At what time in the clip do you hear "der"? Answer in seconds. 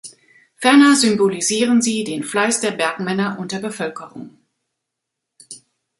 2.59-2.71, 3.51-3.59